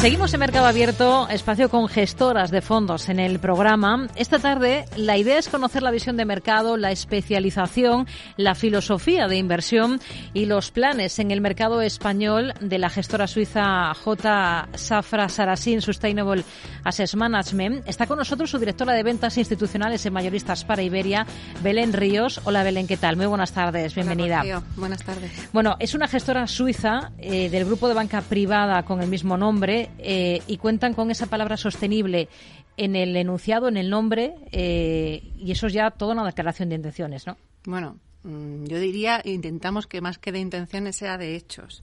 Seguimos 0.00 0.32
en 0.32 0.40
Mercado 0.40 0.64
Abierto, 0.64 1.28
espacio 1.28 1.68
con 1.68 1.86
gestoras 1.86 2.50
de 2.50 2.62
fondos 2.62 3.10
en 3.10 3.20
el 3.20 3.38
programa. 3.38 4.08
Esta 4.16 4.38
tarde 4.38 4.86
la 4.96 5.18
idea 5.18 5.38
es 5.38 5.50
conocer 5.50 5.82
la 5.82 5.90
visión 5.90 6.16
de 6.16 6.24
mercado, 6.24 6.78
la 6.78 6.90
especialización, 6.90 8.06
la 8.38 8.54
filosofía 8.54 9.28
de 9.28 9.36
inversión 9.36 10.00
y 10.32 10.46
los 10.46 10.70
planes 10.70 11.18
en 11.18 11.30
el 11.30 11.42
mercado 11.42 11.82
español 11.82 12.54
de 12.62 12.78
la 12.78 12.88
gestora 12.88 13.26
suiza 13.26 13.92
J. 13.92 14.68
Safra 14.72 15.28
Sarasin 15.28 15.82
Sustainable 15.82 16.44
Assets 16.82 17.14
Management. 17.14 17.86
Está 17.86 18.06
con 18.06 18.16
nosotros 18.16 18.48
su 18.48 18.58
directora 18.58 18.94
de 18.94 19.02
ventas 19.02 19.36
institucionales 19.36 20.06
en 20.06 20.14
mayoristas 20.14 20.64
para 20.64 20.82
Iberia, 20.82 21.26
Belén 21.62 21.92
Ríos. 21.92 22.40
Hola 22.44 22.62
Belén, 22.62 22.86
¿qué 22.86 22.96
tal? 22.96 23.18
Muy 23.18 23.26
buenas 23.26 23.52
tardes, 23.52 23.94
bienvenida. 23.94 24.40
Hola, 24.40 24.62
buenas 24.76 25.04
tardes. 25.04 25.30
Bueno, 25.52 25.76
es 25.78 25.92
una 25.94 26.08
gestora 26.08 26.46
suiza 26.46 27.12
eh, 27.18 27.50
del 27.50 27.66
grupo 27.66 27.86
de 27.86 27.92
banca 27.92 28.22
privada 28.22 28.82
con 28.84 29.02
el 29.02 29.08
mismo 29.10 29.36
nombre 29.36 29.89
eh, 29.98 30.42
y 30.46 30.56
cuentan 30.56 30.94
con 30.94 31.10
esa 31.10 31.26
palabra 31.26 31.56
sostenible 31.56 32.28
en 32.76 32.96
el 32.96 33.14
enunciado, 33.16 33.68
en 33.68 33.76
el 33.76 33.90
nombre, 33.90 34.34
eh, 34.52 35.22
y 35.38 35.52
eso 35.52 35.66
es 35.66 35.72
ya 35.72 35.90
toda 35.90 36.14
una 36.14 36.24
declaración 36.24 36.70
de 36.70 36.76
intenciones, 36.76 37.26
¿no? 37.26 37.36
Bueno, 37.64 37.98
mm, 38.22 38.64
yo 38.64 38.78
diría, 38.78 39.20
intentamos 39.24 39.86
que 39.86 40.00
más 40.00 40.18
que 40.18 40.32
de 40.32 40.38
intenciones 40.38 40.96
sea 40.96 41.18
de 41.18 41.36
hechos. 41.36 41.82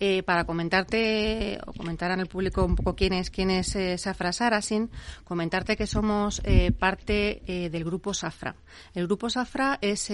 Eh, 0.00 0.22
para 0.22 0.44
comentarte 0.44 1.58
o 1.66 1.72
comentar 1.72 2.12
al 2.12 2.28
público 2.28 2.64
un 2.64 2.76
poco 2.76 2.94
quién 2.94 3.14
es 3.14 3.30
quién 3.30 3.50
es 3.50 3.76
Safra 4.00 4.32
Sarasin, 4.32 4.90
comentarte 5.24 5.76
que 5.76 5.88
somos 5.88 6.40
parte 6.78 7.42
del 7.68 7.82
grupo 7.82 8.14
Safra. 8.14 8.54
El 8.94 9.08
grupo 9.08 9.28
Safra 9.28 9.76
es 9.80 10.12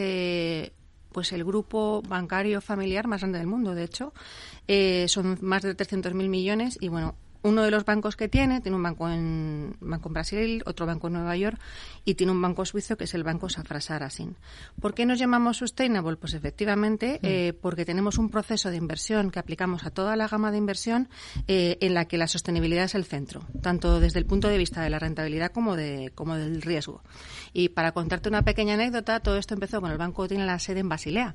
pues 1.12 1.32
el 1.32 1.44
grupo 1.44 2.00
bancario 2.00 2.62
familiar 2.62 3.06
más 3.06 3.20
grande 3.20 3.40
del 3.40 3.46
mundo, 3.46 3.74
de 3.74 3.84
hecho. 3.84 4.14
son 5.06 5.36
más 5.42 5.62
de 5.62 5.76
300.000 5.76 6.14
millones 6.30 6.78
y, 6.80 6.88
bueno, 6.88 7.14
uno 7.44 7.62
de 7.62 7.70
los 7.70 7.84
bancos 7.84 8.16
que 8.16 8.28
tiene, 8.28 8.60
tiene 8.60 8.76
un 8.76 8.82
banco 8.82 9.08
en, 9.08 9.76
banco 9.80 10.08
en 10.08 10.12
Brasil, 10.12 10.62
otro 10.66 10.86
banco 10.86 11.06
en 11.06 11.12
Nueva 11.12 11.36
York 11.36 11.58
y 12.04 12.14
tiene 12.14 12.32
un 12.32 12.42
banco 12.42 12.64
suizo 12.64 12.96
que 12.96 13.04
es 13.04 13.14
el 13.14 13.22
Banco 13.22 13.48
Safra 13.48 13.80
Sarasin. 13.80 14.36
¿Por 14.80 14.94
qué 14.94 15.06
nos 15.06 15.18
llamamos 15.18 15.58
Sustainable? 15.58 16.16
Pues 16.16 16.34
efectivamente 16.34 17.20
mm. 17.22 17.26
eh, 17.26 17.52
porque 17.60 17.84
tenemos 17.84 18.18
un 18.18 18.30
proceso 18.30 18.70
de 18.70 18.76
inversión 18.76 19.30
que 19.30 19.38
aplicamos 19.38 19.84
a 19.84 19.90
toda 19.90 20.16
la 20.16 20.26
gama 20.26 20.50
de 20.50 20.58
inversión 20.58 21.08
eh, 21.46 21.78
en 21.80 21.94
la 21.94 22.06
que 22.06 22.18
la 22.18 22.26
sostenibilidad 22.26 22.84
es 22.84 22.94
el 22.94 23.04
centro, 23.04 23.46
tanto 23.62 24.00
desde 24.00 24.18
el 24.18 24.26
punto 24.26 24.48
de 24.48 24.58
vista 24.58 24.82
de 24.82 24.90
la 24.90 24.98
rentabilidad 24.98 25.52
como, 25.52 25.76
de, 25.76 26.12
como 26.14 26.36
del 26.36 26.62
riesgo. 26.62 27.02
Y 27.52 27.68
para 27.68 27.92
contarte 27.92 28.28
una 28.28 28.42
pequeña 28.42 28.74
anécdota, 28.74 29.20
todo 29.20 29.36
esto 29.36 29.54
empezó 29.54 29.80
con 29.80 29.90
el 29.90 29.98
banco 29.98 30.26
tiene 30.28 30.46
la 30.46 30.58
sede 30.58 30.80
en 30.80 30.88
Basilea 30.88 31.34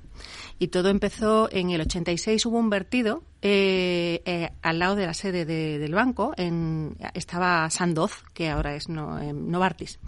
y 0.58 0.68
todo 0.70 0.90
empezó 0.90 1.50
en 1.52 1.70
el 1.70 1.82
86 1.82 2.46
hubo 2.46 2.58
un 2.58 2.70
vertido 2.70 3.24
eh, 3.42 4.22
eh, 4.26 4.50
al 4.62 4.80
lado 4.80 4.96
de 4.96 5.06
la 5.06 5.14
sede 5.14 5.46
del 5.46 5.94
banco 5.94 6.34
en, 6.36 6.98
estaba 7.14 7.70
Sandoz, 7.70 8.24
que 8.34 8.50
ahora 8.50 8.76
es 8.76 8.90
no, 8.90 9.20
eh, 9.20 9.32
Novartis. 9.34 10.00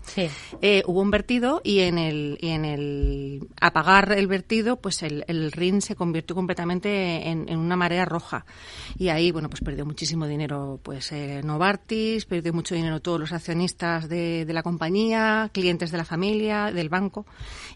Eh, 0.62 0.84
hubo 0.86 1.02
un 1.02 1.12
vertido 1.12 1.62
y 1.64 1.80
en 1.80 1.98
el 1.98 2.38
y 2.42 2.50
en 2.50 2.66
el 2.66 3.48
apagar 3.60 4.12
el 4.12 4.28
vertido, 4.28 4.78
pues 4.78 5.04
el, 5.04 5.24
el 5.28 5.52
RIN 5.52 5.82
se 5.82 5.96
convirtió 5.96 6.36
completamente 6.36 7.30
en, 7.30 7.58
una 7.58 7.76
marea 7.76 8.06
roja. 8.06 8.46
Y 8.98 9.10
ahí, 9.10 9.32
bueno, 9.32 9.50
pues 9.50 9.62
perdió 9.62 9.86
muchísimo 9.86 10.28
dinero, 10.28 10.80
pues 10.84 11.14
Novartis, 11.44 12.26
perdió 12.26 12.54
mucho 12.54 12.76
dinero 12.76 13.02
todos 13.02 13.20
los 13.20 13.32
accionistas 13.32 14.10
de, 14.10 14.46
de 14.46 14.54
la 14.54 14.64
compañía, 14.64 15.50
clientes 15.54 15.92
de 15.92 15.98
la 15.98 16.06
familia, 16.06 16.72
del 16.72 16.90
banco 16.90 17.26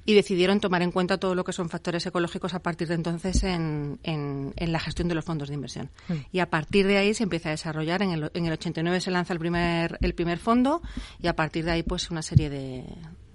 y 0.05 0.13
decidieron 0.13 0.59
tomar 0.59 0.81
en 0.81 0.91
cuenta 0.91 1.17
todo 1.17 1.35
lo 1.35 1.43
que 1.43 1.53
son 1.53 1.69
factores 1.69 2.05
ecológicos 2.05 2.53
a 2.53 2.59
partir 2.59 2.87
de 2.87 2.95
entonces 2.95 3.43
en, 3.43 3.99
en, 4.03 4.53
en 4.55 4.71
la 4.71 4.79
gestión 4.79 5.07
de 5.07 5.15
los 5.15 5.25
fondos 5.25 5.44
de 5.49 5.55
inversión. 5.55 5.89
Mm. 6.07 6.13
Y 6.31 6.39
a 6.39 6.49
partir 6.49 6.87
de 6.87 6.97
ahí 6.97 7.13
se 7.13 7.23
empieza 7.23 7.49
a 7.49 7.51
desarrollar. 7.51 8.01
En 8.01 8.11
el, 8.11 8.31
en 8.33 8.45
el 8.45 8.53
89 8.53 9.01
se 9.01 9.11
lanza 9.11 9.33
el 9.33 9.39
primer, 9.39 9.97
el 10.01 10.13
primer 10.13 10.39
fondo 10.39 10.81
y 11.21 11.27
a 11.27 11.35
partir 11.35 11.65
de 11.65 11.71
ahí 11.71 11.83
pues 11.83 12.11
una 12.11 12.21
serie 12.21 12.49
de, 12.49 12.85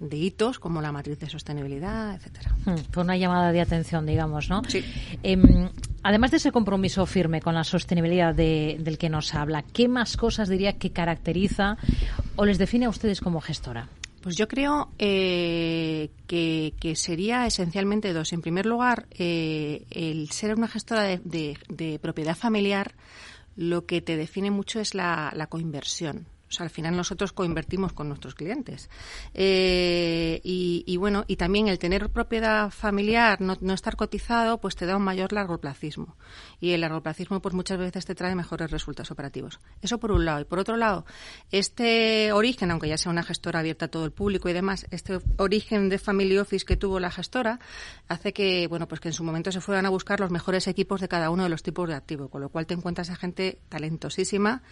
de 0.01 0.17
hitos 0.17 0.59
como 0.59 0.81
la 0.81 0.91
matriz 0.91 1.19
de 1.19 1.29
sostenibilidad, 1.29 2.15
etcétera. 2.15 2.55
Mm, 2.65 2.91
fue 2.91 3.03
una 3.03 3.17
llamada 3.17 3.51
de 3.51 3.61
atención, 3.61 4.05
digamos, 4.05 4.49
¿no? 4.49 4.63
Sí. 4.67 4.83
Em, 5.21 5.69
además 6.03 6.31
de 6.31 6.37
ese 6.37 6.51
compromiso 6.51 7.05
firme 7.05 7.39
con 7.39 7.53
la 7.53 7.63
sostenibilidad 7.63 8.33
del 8.33 8.97
que 8.97 9.09
nos 9.09 9.33
habla, 9.35 9.61
¿qué 9.61 9.87
más 9.87 10.17
cosas 10.17 10.49
diría 10.49 10.73
que 10.73 10.91
caracteriza 10.91 11.77
o 12.35 12.45
les 12.45 12.57
define 12.57 12.85
a 12.85 12.89
ustedes 12.89 13.21
como 13.21 13.41
gestora? 13.41 13.89
Pues 14.21 14.35
yo 14.35 14.47
creo 14.47 14.91
eh, 14.99 16.11
que, 16.27 16.93
sería 16.95 17.47
esencialmente 17.47 18.13
dos. 18.13 18.33
En 18.33 18.41
primer 18.41 18.67
lugar, 18.67 19.07
eh, 19.11 19.85
el 19.89 20.29
ser 20.29 20.55
una 20.55 20.67
gestora 20.67 21.03
de, 21.03 21.99
propiedad 22.01 22.35
familiar 22.35 22.93
lo 23.55 23.85
que 23.85 24.01
te 24.01 24.15
define 24.15 24.51
mucho 24.51 24.79
es 24.79 24.93
la, 24.93 25.31
la 25.35 25.47
coinversión. 25.47 26.27
O 26.51 26.53
sea, 26.53 26.65
al 26.65 26.69
final 26.69 26.97
nosotros 26.97 27.31
coinvertimos 27.31 27.93
con 27.93 28.09
nuestros 28.09 28.35
clientes. 28.35 28.89
Eh, 29.33 30.41
y, 30.43 30.97
bueno, 30.97 31.23
y 31.25 31.37
también 31.37 31.69
el 31.69 31.79
tener 31.79 32.09
propiedad 32.09 32.71
familiar, 32.71 33.39
no, 33.39 33.55
estar 33.73 33.95
cotizado, 33.95 34.59
pues 34.59 34.75
te 34.75 34.85
da 34.85 34.97
un 34.97 35.03
mayor 35.03 35.31
largoplacismo. 35.31 36.17
Y 36.59 36.71
el 36.71 36.81
largoplacismo, 36.81 37.41
pues 37.41 37.55
muchas 37.55 37.79
veces 37.79 38.05
te 38.05 38.15
trae 38.15 38.35
mejores 38.35 38.69
resultados 38.69 39.11
operativos. 39.11 39.61
Eso 39.81 39.97
por 39.97 40.11
un 40.11 40.25
lado. 40.25 40.41
Y 40.41 40.43
por 40.43 40.59
otro 40.59 40.75
lado, 40.75 41.05
este 41.51 42.33
origen, 42.33 42.69
aunque 42.71 42.89
ya 42.89 42.97
sea 42.97 43.13
una 43.13 43.23
gestora 43.23 43.61
abierta 43.61 43.85
a 43.85 43.87
todo 43.87 44.03
el 44.03 44.11
público 44.11 44.49
y 44.49 44.53
demás, 44.53 44.87
este 44.91 45.19
origen 45.37 45.87
de 45.87 45.99
family 45.99 46.37
office 46.37 46.65
que 46.65 46.75
tuvo 46.75 46.99
la 46.99 47.11
gestora 47.11 47.59
hace 48.09 48.33
que, 48.33 48.67
bueno, 48.67 48.89
pues 48.89 48.99
que 48.99 49.07
en 49.07 49.13
su 49.13 49.23
momento 49.23 49.53
se 49.53 49.61
fueran 49.61 49.85
a 49.85 49.89
buscar 49.89 50.19
los 50.19 50.31
mejores 50.31 50.67
equipos 50.67 50.99
de 50.99 51.07
cada 51.07 51.29
uno 51.29 51.43
de 51.43 51.49
los 51.49 51.63
tipos 51.63 51.87
de 51.87 51.95
activo, 51.95 52.27
con 52.27 52.41
lo 52.41 52.49
cual 52.49 52.65
te 52.65 52.73
encuentras 52.73 53.09
a 53.09 53.15
gente 53.15 53.59
talentosísima 53.69 54.63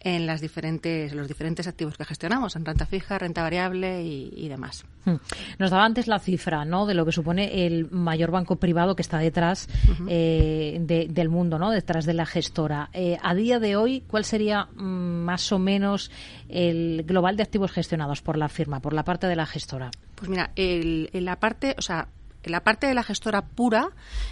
en 0.00 0.26
las 0.26 0.40
diferentes, 0.40 1.12
los 1.14 1.28
diferentes 1.28 1.66
activos 1.66 1.96
que 1.96 2.04
gestionamos, 2.04 2.56
en 2.56 2.64
renta 2.64 2.86
fija, 2.86 3.18
renta 3.18 3.42
variable 3.42 4.02
y, 4.02 4.48
demás. 4.48 4.84
Hmm. 5.04 5.16
Nos 5.58 5.70
daba 5.70 5.84
antes 5.84 6.06
la 6.06 6.18
cifra 6.18 6.64
¿no? 6.64 6.86
de 6.86 6.94
lo 6.94 7.04
que 7.04 7.12
supone 7.12 7.66
el 7.66 7.90
mayor 7.90 8.30
banco 8.30 8.56
privado 8.56 8.94
que 8.94 9.02
está 9.02 9.18
detrás 9.18 9.68
eh, 10.08 10.78
del 10.80 11.28
mundo, 11.28 11.58
¿no? 11.58 11.70
detrás 11.70 12.06
de 12.06 12.14
la 12.14 12.26
gestora. 12.26 12.90
Eh, 12.92 13.18
a 13.22 13.34
día 13.34 13.58
de 13.58 13.76
hoy, 13.76 14.04
¿cuál 14.06 14.24
sería 14.24 14.68
mm, 14.76 15.24
más 15.24 15.50
o 15.52 15.58
menos 15.58 16.10
el 16.48 17.04
global 17.04 17.36
de 17.36 17.42
activos 17.42 17.72
gestionados 17.72 18.22
por 18.22 18.36
la 18.38 18.48
firma, 18.48 18.80
por 18.80 18.92
la 18.92 19.04
parte 19.04 19.26
de 19.26 19.36
la 19.36 19.46
gestora? 19.46 19.90
Pues 20.14 20.30
mira, 20.30 20.52
el, 20.56 21.10
en 21.12 21.24
la 21.24 21.36
parte, 21.40 21.74
o 21.78 21.82
sea, 21.82 22.08
la 22.50 22.62
parte 22.62 22.86
de 22.86 22.94
la 22.94 23.02
gestora 23.02 23.42
pura 23.42 23.90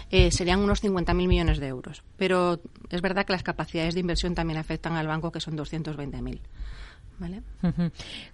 eh, 0.09 0.31
serían 0.31 0.59
unos 0.59 0.83
50.000 0.83 1.13
millones 1.27 1.59
de 1.59 1.67
euros, 1.67 2.03
pero 2.17 2.59
es 2.89 3.01
verdad 3.01 3.25
que 3.25 3.33
las 3.33 3.43
capacidades 3.43 3.93
de 3.93 3.99
inversión 3.99 4.35
también 4.35 4.59
afectan 4.59 4.93
al 4.93 5.07
banco, 5.07 5.31
que 5.31 5.39
son 5.39 5.57
220.000. 5.57 6.39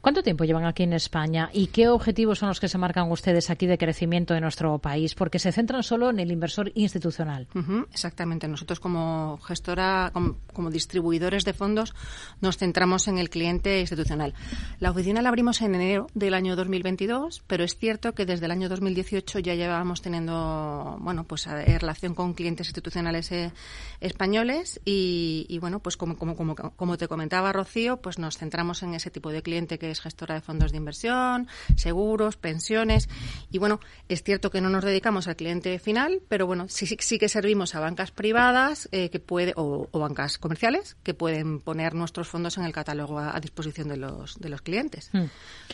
¿Cuánto 0.02 0.24
tiempo 0.24 0.44
llevan 0.44 0.66
aquí 0.66 0.84
en 0.84 0.94
España 0.94 1.50
y 1.54 1.68
qué 1.68 1.88
objetivos 1.90 2.40
son 2.40 2.50
los 2.50 2.60
que 2.60 2.68
se 2.68 2.78
marcan 2.78 3.12
ustedes 3.12 3.50
aquí 3.50 3.68
de 3.68 3.78
crecimiento 3.78 4.34
de 4.34 4.42
nuestro 4.42 4.78
país? 4.80 5.16
Porque 5.16 5.40
se 5.40 5.52
centran 5.52 5.84
solo 5.84 6.10
en 6.10 6.20
el 6.20 6.32
inversor 6.32 6.72
institucional. 6.76 7.48
Exactamente. 7.92 8.48
Nosotros 8.48 8.80
como 8.80 9.38
gestora, 9.40 10.12
como, 10.14 10.70
distribuidores 10.70 11.46
de 11.46 11.54
fondos, 11.54 11.94
nos 12.40 12.58
centramos 12.58 13.08
en 13.08 13.18
el 13.18 13.30
cliente 13.30 13.80
institucional. 13.80 14.34
La 14.80 14.92
oficina 14.92 15.22
la 15.22 15.30
abrimos 15.30 15.62
en 15.62 15.76
enero 15.76 16.08
del 16.14 16.34
año 16.34 16.56
2022, 16.56 17.44
pero 17.48 17.64
es 17.64 17.78
cierto 17.78 18.14
que 18.14 18.26
desde 18.26 18.46
el 18.46 18.52
año 18.52 18.70
2018 18.70 19.40
ya 19.40 19.56
llevábamos 19.56 20.02
teniendo, 20.02 20.98
bueno, 21.00 21.24
pues 21.26 21.48
eh, 21.48 21.78
relación 21.80 22.16
con 22.16 22.34
clientes 22.34 22.68
institucionales 22.68 23.32
eh, 23.32 23.52
españoles 24.00 24.80
y, 24.86 25.58
bueno, 25.60 25.80
pues 25.80 25.98
como, 25.98 26.18
como, 26.18 26.36
como, 26.36 26.56
como 26.56 26.98
te 26.98 27.08
comentaba 27.08 27.54
Rocío, 27.54 27.98
pues 27.98 28.18
nos 28.18 28.38
centramos 28.38 28.71
en 28.84 28.94
ese 28.94 29.12
tipo 29.12 29.32
de 29.32 29.42
cliente 29.42 29.78
que 29.78 29.92
es 29.92 30.00
gestora 30.00 30.36
de 30.36 30.42
fondos 30.42 30.72
de 30.72 30.78
inversión, 30.78 31.48
seguros, 31.76 32.38
pensiones. 32.38 33.10
Y 33.52 33.58
bueno, 33.58 33.80
es 34.10 34.24
cierto 34.24 34.50
que 34.50 34.62
no 34.62 34.70
nos 34.70 34.84
dedicamos 34.84 35.28
al 35.28 35.36
cliente 35.36 35.78
final, 35.80 36.22
pero 36.28 36.48
bueno, 36.48 36.68
sí, 36.70 36.86
sí, 37.00 37.20
que 37.20 37.30
servimos 37.30 37.76
a 37.76 37.80
bancas 37.80 38.12
privadas 38.12 38.88
eh, 38.92 39.10
que 39.10 39.20
puede, 39.20 39.54
o, 39.56 39.88
bancas 39.92 40.38
comerciales 40.38 40.96
que 41.04 41.14
pueden 41.14 41.60
poner 41.60 41.94
nuestros 41.94 42.28
fondos 42.28 42.58
en 42.58 42.64
el 42.64 42.72
catálogo 42.72 43.20
a, 43.20 43.40
disposición 43.40 43.90
de 43.90 43.98
los, 43.98 44.40
de 44.40 44.50
los 44.50 44.62
clientes. 44.62 45.10
Hmm. 45.14 45.26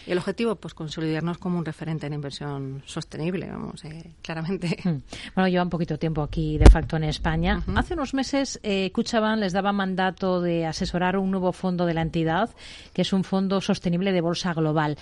Y 0.05 0.11
el 0.11 0.17
objetivo, 0.17 0.55
pues 0.55 0.73
consolidarnos 0.73 1.38
como 1.38 1.57
un 1.57 1.65
referente 1.65 2.07
en 2.07 2.13
inversión 2.13 2.83
sostenible, 2.85 3.47
vamos, 3.47 3.83
eh, 3.85 4.15
claramente. 4.21 4.77
Hmm. 4.83 5.01
Bueno, 5.35 5.47
lleva 5.50 5.63
un 5.63 5.69
poquito 5.69 5.97
tiempo 5.97 6.21
aquí 6.21 6.57
de 6.57 6.69
facto 6.69 6.97
en 6.97 7.03
España. 7.05 7.63
Hace 7.75 7.93
unos 7.93 8.13
meses, 8.13 8.59
eh, 8.63 8.91
les 9.38 9.53
daba 9.53 9.71
mandato 9.71 10.41
de 10.41 10.65
asesorar 10.65 11.17
un 11.17 11.31
nuevo 11.31 11.51
fondo 11.51 11.85
de 11.85 11.93
la 11.93 12.01
entidad 12.01 12.50
que 12.97 13.03
es 13.03 13.13
un 13.13 13.23
fondo 13.23 13.61
sostenible 13.61 14.11
de 14.11 14.21
bolsa 14.21 14.55
global. 14.55 14.97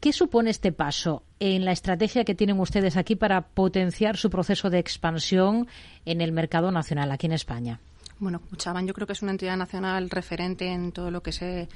¿Qué 0.00 0.14
supone 0.14 0.48
este 0.48 0.72
paso 0.72 1.22
en 1.38 1.66
la 1.66 1.72
estrategia 1.72 2.24
que 2.24 2.34
tienen 2.34 2.58
ustedes 2.58 2.96
aquí 2.96 3.14
para 3.14 3.42
potenciar 3.42 4.16
su 4.16 4.30
proceso 4.30 4.70
de 4.70 4.78
expansión 4.78 5.68
en 6.06 6.22
el 6.22 6.32
mercado 6.32 6.72
nacional, 6.72 7.12
aquí 7.12 7.26
en 7.26 7.32
España? 7.32 7.78
Bueno, 8.18 8.40
Cuchaban 8.40 8.86
yo 8.86 8.94
creo 8.94 9.06
que 9.06 9.12
es 9.12 9.20
una 9.20 9.32
entidad 9.32 9.58
nacional 9.58 10.08
referente 10.08 10.66
en 10.68 10.90
todo 10.90 11.10
lo 11.10 11.22
que 11.22 11.30
es 11.30 11.42
eh, 11.42 11.68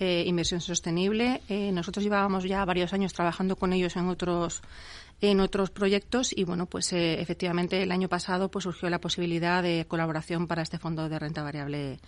eh, 0.00 0.24
inversión 0.26 0.60
sostenible. 0.60 1.40
Eh, 1.48 1.70
nosotros 1.70 2.02
llevábamos 2.02 2.42
ya 2.44 2.64
varios 2.64 2.92
años 2.92 3.12
trabajando 3.12 3.54
con 3.54 3.72
ellos 3.72 3.94
en 3.96 4.08
otros 4.08 4.62
en 5.20 5.38
otros 5.38 5.70
proyectos 5.70 6.36
y 6.36 6.42
bueno 6.42 6.66
pues 6.66 6.92
efectivamente 6.92 7.80
el 7.80 7.92
año 7.92 8.08
pasado 8.08 8.50
pues 8.50 8.64
surgió 8.64 8.90
la 8.90 9.00
posibilidad 9.00 9.62
de 9.62 9.86
colaboración 9.86 10.48
para 10.48 10.60
este 10.60 10.76
fondo 10.76 11.08
de 11.08 11.18
renta 11.20 11.44
variable 11.44 12.00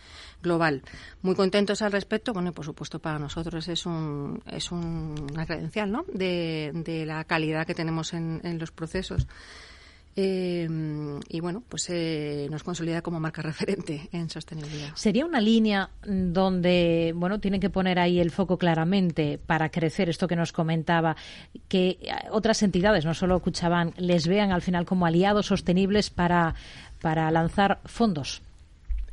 global 0.43 0.83
muy 1.23 1.37
contentos 1.37 1.83
al 1.83 1.93
respecto 1.93 2.33
bueno 2.33 2.53
por 2.53 2.65
supuesto 2.65 2.99
para 2.99 3.21
nosotros 3.21 3.69
es 3.69 3.87
un 3.87 4.43
es 4.51 4.73
una 4.73 5.47
credencial 5.47 5.93
¿no? 5.93 6.05
de, 6.13 6.73
de 6.75 7.07
la 7.07 7.23
calidad 7.25 7.65
que 7.65 7.77
tenemos 7.77 8.13
en, 8.13 8.41
en 8.43 8.59
los 8.59 8.73
procesos 8.73 9.29
eh, 10.19 10.67
y 11.29 11.41
bueno, 11.41 11.63
pues 11.69 11.91
eh, 11.91 12.49
nos 12.51 12.63
consolida 12.63 13.03
como 13.03 13.21
marca 13.21 13.43
referente 13.43 14.09
en 14.13 14.31
sostenibilidad. 14.31 14.95
¿Sería 14.95 15.27
una 15.27 15.41
línea 15.41 15.91
donde, 16.07 17.13
bueno, 17.15 17.39
tienen 17.39 17.61
que 17.61 17.69
poner 17.69 17.99
ahí 17.99 18.19
el 18.19 18.31
foco 18.31 18.57
claramente 18.57 19.39
para 19.39 19.71
crecer 19.71 20.09
esto 20.09 20.27
que 20.27 20.37
nos 20.37 20.53
comentaba, 20.53 21.17
que 21.69 21.99
otras 22.31 22.63
entidades, 22.63 23.05
no 23.05 23.13
solo 23.13 23.41
Cuchabán, 23.41 23.93
les 23.99 24.27
vean 24.27 24.53
al 24.53 24.63
final 24.63 24.87
como 24.87 25.05
aliados 25.05 25.47
sostenibles 25.47 26.09
para, 26.09 26.55
para 27.03 27.31
lanzar 27.31 27.81
fondos? 27.85 28.43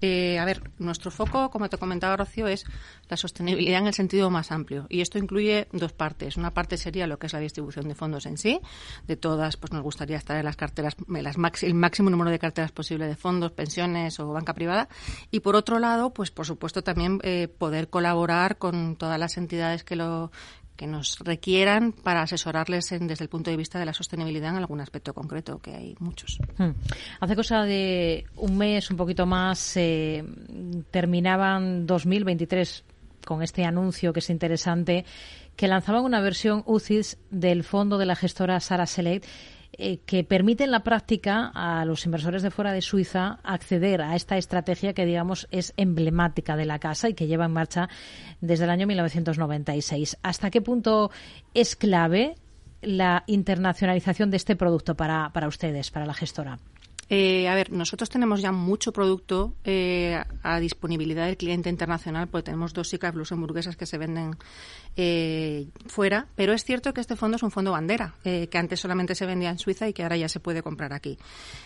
Eh, 0.06 0.38
a 0.38 0.44
ver, 0.44 0.70
nuestro 0.80 1.12
foco, 1.12 1.50
como 1.50 1.70
te 1.70 1.78
comentaba 1.78 2.18
Rocío, 2.18 2.46
es 2.48 2.66
la 3.08 3.16
sostenibilidad 3.16 3.80
en 3.80 3.88
el 3.88 3.94
sentido 3.94 4.30
más 4.30 4.52
amplio. 4.52 4.86
Y 4.90 5.00
esto 5.00 5.18
incluye 5.18 5.70
dos 5.72 5.94
partes. 5.94 6.36
Una 6.36 6.54
parte 6.54 6.76
sería 6.76 7.08
lo 7.08 7.18
que 7.18 7.28
es 7.28 7.32
la 7.32 7.40
distribución 7.40 7.88
de 7.88 7.96
fondos 7.96 8.26
en 8.26 8.38
sí. 8.38 8.60
De 9.08 9.16
todas, 9.16 9.56
pues 9.56 9.72
nos 9.72 9.82
gustaría 9.82 10.18
estar 10.18 10.36
en 10.36 10.44
las 10.44 10.58
carteras, 10.58 10.98
las 11.08 11.38
el 11.64 11.74
máximo 11.74 12.10
número 12.10 12.32
de 12.32 12.38
carteras 12.38 12.74
posible 12.74 13.08
de 13.08 13.16
fondos, 13.16 13.54
pensiones 13.54 14.20
o 14.20 14.28
banca 14.28 14.54
privada. 14.54 14.90
Y 15.32 15.40
por 15.40 15.56
otro 15.56 15.80
lado, 15.80 16.14
pues 16.14 16.32
por 16.32 16.46
supuesto 16.46 16.84
también 16.84 17.22
eh, 17.24 17.48
poder 17.48 17.90
colaborar 17.90 18.58
con 18.58 18.98
todas 18.98 19.18
las 19.18 19.38
entidades 19.38 19.86
que 19.86 19.96
lo 19.96 20.34
que 20.76 20.88
nos 20.88 21.20
requieran 21.20 21.92
para 21.92 22.22
asesorarles 22.22 22.90
desde 22.90 23.24
el 23.24 23.30
punto 23.30 23.52
de 23.52 23.58
vista 23.58 23.80
de 23.80 23.86
la 23.86 23.94
sostenibilidad 23.94 24.52
en 24.52 24.58
algún 24.58 24.82
aspecto 24.82 25.14
concreto, 25.14 25.60
que 25.60 25.76
hay 25.76 25.96
muchos. 26.00 26.40
Hmm. 26.58 26.72
Hace 27.20 27.36
cosa 27.36 27.64
de 27.64 28.26
un 28.36 28.58
mes, 28.58 28.90
un 28.90 28.98
poquito 28.98 29.26
más, 29.26 29.78
eh, 29.78 30.24
terminaban 30.92 31.86
2023 31.86 32.84
con 33.26 33.42
este 33.42 33.64
anuncio 33.66 34.14
que 34.14 34.20
es 34.20 34.30
interesante, 34.30 35.06
que 35.56 35.68
lanzaban 35.68 36.04
una 36.04 36.20
versión 36.20 36.64
UCIS 36.66 37.18
del 37.30 37.64
fondo 37.64 37.98
de 37.98 38.06
la 38.06 38.16
gestora 38.16 38.60
Sara 38.60 38.86
Select 38.86 39.26
eh, 39.78 40.00
que 40.06 40.24
permite 40.24 40.64
en 40.64 40.72
la 40.72 40.84
práctica 40.84 41.52
a 41.54 41.84
los 41.86 42.06
inversores 42.06 42.44
de 42.44 42.52
fuera 42.52 42.72
de 42.72 42.82
Suiza 42.82 43.40
acceder 43.44 44.02
a 44.02 44.16
esta 44.16 44.38
estrategia 44.38 44.94
que, 44.94 45.06
digamos, 45.06 45.48
es 45.50 45.74
emblemática 45.78 46.56
de 46.56 46.66
la 46.66 46.80
casa 46.80 47.10
y 47.10 47.16
que 47.16 47.26
lleva 47.26 47.46
en 47.46 47.54
marcha 47.54 47.90
desde 48.40 48.66
el 48.66 48.70
año 48.70 48.86
1996. 48.86 50.18
¿Hasta 50.22 50.52
qué 50.52 50.62
punto 50.62 51.10
es 51.54 51.76
clave 51.76 52.36
la 52.82 53.24
internacionalización 53.26 54.30
de 54.30 54.38
este 54.38 54.56
producto 54.56 54.96
para, 54.96 55.32
para 55.34 55.48
ustedes, 55.48 55.90
para 55.90 56.06
la 56.06 56.14
gestora? 56.14 56.60
Eh, 57.10 57.48
a 57.48 57.56
ver, 57.56 57.72
nosotros 57.72 58.10
tenemos 58.10 58.42
ya 58.42 58.52
mucho 58.52 58.92
producto 58.92 59.54
eh, 59.64 60.22
a 60.42 60.60
disponibilidad 60.60 61.26
del 61.26 61.38
cliente 61.38 61.70
internacional, 61.70 62.28
porque 62.28 62.46
tenemos 62.46 62.74
dos 62.74 62.90
SICAs 62.90 63.16
luxemburguesas 63.16 63.76
que 63.76 63.86
se 63.86 63.98
venden 63.98 64.38
eh, 64.96 65.68
fuera, 65.88 66.28
pero 66.36 66.54
es 66.54 66.64
cierto 66.64 66.94
que 66.94 67.02
este 67.02 67.16
fondo 67.16 67.38
es 67.38 67.44
un 67.44 67.52
fondo 67.52 67.72
bandera, 67.72 68.16
que 68.24 68.58
antes 68.58 68.80
solamente 68.80 69.16
se 69.16 69.26
vendía 69.26 69.50
en 69.50 69.60
Suiza 69.60 69.88
y 69.88 69.94
que 69.94 70.04
ahora 70.04 70.18
ya 70.18 70.30
se 70.30 70.40
puede 70.40 70.64
comprar 70.64 70.94
aquí. 70.94 71.18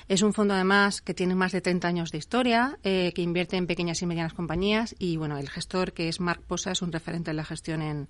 Es 0.07 0.21
un 0.21 0.33
fondo, 0.33 0.53
además, 0.53 1.01
que 1.01 1.13
tiene 1.13 1.35
más 1.35 1.51
de 1.51 1.61
30 1.61 1.87
años 1.87 2.11
de 2.11 2.17
historia, 2.17 2.77
que 2.81 3.13
invierte 3.17 3.57
en 3.57 3.67
pequeñas 3.67 4.01
y 4.01 4.05
medianas 4.05 4.33
compañías 4.33 4.95
y, 4.97 5.17
bueno, 5.17 5.37
el 5.37 5.49
gestor, 5.49 5.93
que 5.93 6.07
es 6.07 6.19
Marc 6.19 6.41
Posa, 6.41 6.71
es 6.71 6.81
un 6.81 6.91
referente 6.91 7.31
en 7.31 7.37
la 7.37 7.45
gestión 7.45 7.81
en, 7.81 8.07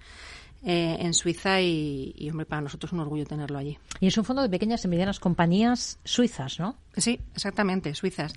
eh, 0.63 0.97
en 0.99 1.13
Suiza 1.13 1.61
y, 1.61 2.13
y, 2.17 2.29
hombre, 2.29 2.45
para 2.45 2.61
nosotros 2.61 2.89
es 2.89 2.93
un 2.93 2.99
orgullo 2.99 3.25
tenerlo 3.25 3.57
allí. 3.57 3.77
Y 3.99 4.07
es 4.07 4.17
un 4.17 4.25
fondo 4.25 4.41
de 4.41 4.49
pequeñas 4.49 4.83
y 4.85 4.87
medianas 4.87 5.19
compañías 5.19 5.99
suizas, 6.03 6.59
¿no? 6.59 6.75
Sí, 6.97 7.19
exactamente, 7.35 7.93
suizas. 7.93 8.33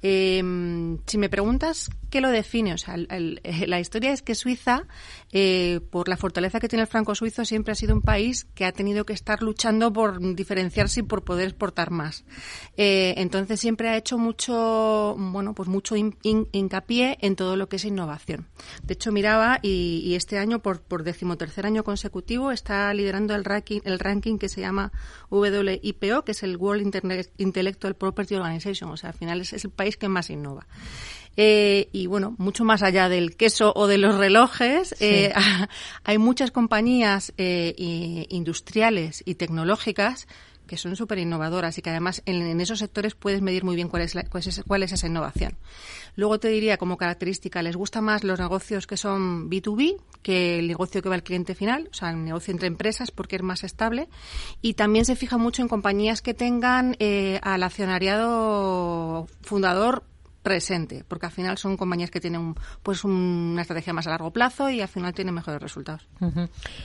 Em, 0.00 0.98
si 1.06 1.18
me 1.18 1.28
preguntas 1.28 1.90
qué 2.08 2.20
lo 2.20 2.30
define, 2.30 2.72
o 2.74 2.78
sea, 2.78 2.96
la 2.96 3.80
historia 3.80 4.12
es 4.12 4.22
que 4.22 4.36
Suiza, 4.36 4.84
eh, 5.32 5.80
por 5.90 6.08
la 6.08 6.16
fortaleza 6.16 6.60
que 6.60 6.68
tiene 6.68 6.82
el 6.82 6.88
franco 6.88 7.16
suizo, 7.16 7.44
siempre 7.44 7.72
ha 7.72 7.74
sido 7.74 7.94
un 7.94 8.02
país 8.02 8.46
que 8.54 8.64
ha 8.64 8.70
tenido 8.70 9.04
que 9.04 9.12
estar 9.12 9.42
luchando 9.42 9.92
por 9.92 10.20
diferenciarse 10.36 11.00
y 11.00 11.02
por 11.02 11.24
poder 11.24 11.48
exportar 11.48 11.90
más. 11.90 12.24
Eh, 12.76 13.14
entonces 13.16 13.58
siempre 13.58 13.88
ha 13.88 13.96
hecho 13.96 14.18
mucho, 14.18 15.16
bueno, 15.18 15.52
pues 15.54 15.68
mucho 15.68 15.96
hincapié 15.96 17.18
en 17.20 17.34
todo 17.34 17.56
lo 17.56 17.68
que 17.68 17.76
es 17.76 17.84
innovación. 17.84 18.46
De 18.84 18.94
hecho, 18.94 19.10
miraba 19.10 19.58
y, 19.62 20.02
y 20.04 20.14
este 20.14 20.38
año, 20.38 20.60
por, 20.60 20.80
por 20.80 21.02
decimotercer 21.02 21.55
año 21.64 21.84
consecutivo, 21.84 22.50
está 22.50 22.92
liderando 22.92 23.34
el 23.34 23.44
ranking, 23.44 23.80
el 23.84 23.98
ranking 23.98 24.36
que 24.36 24.48
se 24.48 24.60
llama 24.60 24.92
WIPO, 25.30 26.24
que 26.24 26.32
es 26.32 26.42
el 26.42 26.56
World 26.56 26.82
Internet 26.82 27.32
Intellectual 27.38 27.94
Property 27.94 28.34
Organization, 28.34 28.90
o 28.90 28.96
sea, 28.96 29.10
al 29.10 29.16
final 29.16 29.40
es, 29.40 29.52
el 29.52 29.70
país 29.70 29.96
que 29.96 30.08
más 30.08 30.28
innova. 30.28 30.66
Eh, 31.38 31.88
y 31.92 32.06
bueno, 32.06 32.34
mucho 32.38 32.64
más 32.64 32.82
allá 32.82 33.08
del 33.08 33.36
queso 33.36 33.72
o 33.74 33.86
de 33.86 33.98
los 33.98 34.16
relojes, 34.16 34.94
eh, 35.00 35.32
hay 36.04 36.18
muchas 36.18 36.50
compañías 36.50 37.32
eh, 37.38 38.26
industriales 38.28 39.22
y 39.24 39.36
tecnológicas 39.36 40.26
que 40.66 40.76
son 40.76 40.96
súper 40.96 41.18
innovadoras 41.18 41.78
y 41.78 41.82
que 41.82 41.90
además 41.90 42.22
en, 42.26 42.60
esos 42.60 42.78
sectores 42.78 43.14
puedes 43.14 43.42
medir 43.42 43.64
muy 43.64 43.76
bien 43.76 43.88
cuál 43.88 44.02
es, 44.02 44.14
cuál 44.66 44.82
es, 44.82 44.92
esa 44.92 45.06
innovación. 45.06 45.56
Luego 46.14 46.38
te 46.38 46.48
diría 46.48 46.76
como 46.76 46.96
característica, 46.96 47.62
les 47.62 47.76
gusta 47.76 48.00
más 48.00 48.24
los 48.24 48.38
negocios 48.38 48.86
que 48.86 48.96
son 48.96 49.50
B2B 49.50 49.96
que 50.22 50.58
el 50.58 50.66
negocio 50.66 51.02
que 51.02 51.08
va 51.08 51.14
al 51.14 51.22
cliente 51.22 51.54
final, 51.54 51.88
o 51.90 51.94
sea, 51.94 52.10
el 52.10 52.24
negocio 52.24 52.50
entre 52.50 52.66
empresas 52.66 53.12
porque 53.12 53.36
es 53.36 53.42
más 53.42 53.62
estable. 53.62 54.08
Y 54.60 54.74
también 54.74 55.04
se 55.04 55.14
fija 55.14 55.38
mucho 55.38 55.62
en 55.62 55.68
compañías 55.68 56.20
que 56.20 56.34
tengan 56.34 56.96
eh, 56.98 57.38
al 57.42 57.62
accionariado 57.62 59.28
fundador 59.42 60.02
presente, 60.46 61.02
porque 61.08 61.26
al 61.26 61.32
final 61.32 61.58
son 61.58 61.76
compañías 61.76 62.08
que 62.08 62.20
tienen 62.20 62.54
pues 62.84 63.02
una 63.02 63.62
estrategia 63.62 63.92
más 63.92 64.06
a 64.06 64.10
largo 64.10 64.30
plazo 64.30 64.70
y 64.70 64.80
al 64.80 64.86
final 64.86 65.12
tienen 65.12 65.34
mejores 65.34 65.60
resultados. 65.60 66.06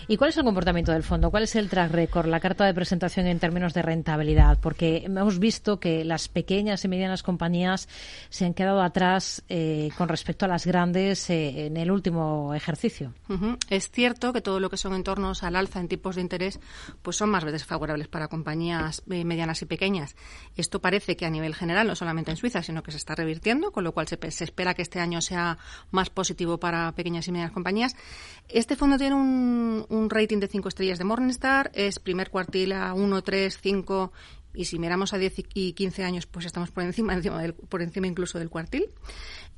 ¿Y 0.08 0.18
cuál 0.18 0.32
es 0.32 0.38
el 0.38 0.44
comportamiento 0.44 0.92
del 0.92 1.04
fondo? 1.04 1.30
¿Cuál 1.30 1.44
es 1.44 1.56
el 1.56 1.70
track 1.70 1.92
record, 1.92 2.26
la 2.26 2.40
carta 2.40 2.66
de 2.66 2.74
presentación 2.74 3.28
en 3.28 3.38
términos 3.38 3.76
de 3.76 3.84
rentabilidad? 3.84 4.58
Porque 4.60 5.04
hemos 5.06 5.38
visto 5.38 5.80
que 5.80 6.04
las 6.04 6.28
pequeñas 6.28 6.84
y 6.86 6.88
medianas 6.88 7.22
compañías 7.22 7.88
se 8.30 8.46
han 8.46 8.56
quedado 8.56 8.82
atrás 8.82 9.44
eh, 9.48 9.90
con 9.96 10.10
respecto 10.10 10.46
a 10.46 10.48
las 10.48 10.66
grandes 10.66 11.30
eh, 11.30 11.68
en 11.68 11.78
el 11.78 11.92
último 11.92 12.56
ejercicio. 12.56 13.14
Es 13.70 13.92
cierto 13.92 14.34
que 14.34 14.42
todo 14.42 14.60
lo 14.60 14.72
que 14.72 14.78
son 14.78 14.96
entornos 14.96 15.44
al 15.44 15.56
alza 15.56 15.80
en 15.80 15.88
tipos 15.88 16.16
de 16.16 16.22
interés 16.22 16.60
pues 17.04 17.16
son 17.16 17.30
más 17.30 17.46
desfavorables 17.46 18.08
para 18.08 18.28
compañías 18.28 19.04
eh, 19.12 19.24
medianas 19.24 19.62
y 19.62 19.68
pequeñas. 19.68 20.16
Esto 20.58 20.82
parece 20.82 21.16
que 21.16 21.28
a 21.28 21.30
nivel 21.30 21.54
general, 21.54 21.86
no 21.86 21.96
solamente 21.96 22.32
en 22.32 22.38
Suiza, 22.38 22.64
sino 22.64 22.82
que 22.82 22.90
se 22.90 22.98
está 22.98 23.14
revirtiendo 23.14 23.51
con 23.72 23.84
lo 23.84 23.92
cual 23.92 24.08
se, 24.08 24.18
espera 24.44 24.74
que 24.74 24.82
este 24.82 25.00
año 25.00 25.22
sea 25.22 25.58
más 25.92 26.10
positivo 26.10 26.58
para 26.58 26.92
pequeñas 26.94 27.28
y 27.28 27.32
medianas 27.32 27.54
compañías. 27.54 27.96
Este 28.48 28.76
fondo 28.76 28.98
tiene 28.98 29.16
un, 29.16 30.08
rating 30.10 30.40
de 30.40 30.48
5 30.48 30.70
estrellas 30.70 30.98
de 30.98 31.06
Morningstar, 31.06 31.72
es 31.74 32.00
primer 32.00 32.30
cuartil 32.30 32.72
a 32.74 32.94
1, 32.94 33.22
3, 33.22 33.60
5 33.62 34.12
y 34.54 34.66
si 34.66 34.80
miramos 34.80 35.14
a 35.14 35.18
10 35.18 35.34
y 35.54 35.72
15 35.74 36.04
años, 36.04 36.26
pues 36.26 36.46
estamos 36.46 36.72
por 36.72 36.84
encima, 36.84 37.18
por 37.70 37.82
encima 37.82 38.08
incluso 38.08 38.40
del 38.40 38.50
cuartil. 38.50 38.90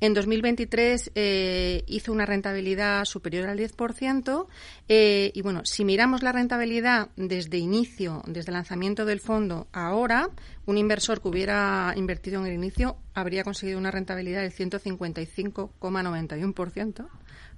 En 0.00 0.14
2023 0.14 1.12
eh, 1.14 1.84
hizo 1.86 2.12
una 2.12 2.26
rentabilidad 2.26 3.04
superior 3.04 3.48
al 3.48 3.56
10%. 3.58 4.46
Eh, 4.88 5.30
y 5.34 5.42
bueno, 5.42 5.62
si 5.64 5.84
miramos 5.84 6.22
la 6.22 6.32
rentabilidad 6.32 7.10
desde 7.16 7.58
inicio, 7.58 8.22
desde 8.26 8.52
lanzamiento 8.52 9.04
del 9.04 9.20
fondo 9.20 9.68
ahora, 9.72 10.30
un 10.66 10.78
inversor 10.78 11.22
que 11.22 11.28
hubiera 11.28 11.92
invertido 11.96 12.40
en 12.40 12.46
el 12.46 12.54
inicio 12.54 12.96
habría 13.14 13.44
conseguido 13.44 13.78
una 13.78 13.90
rentabilidad 13.90 14.40
del 14.42 14.52
155,91% 14.52 17.08